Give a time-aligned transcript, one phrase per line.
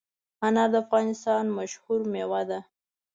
[0.47, 2.59] انار د افغانستان مشهور مېوه ده.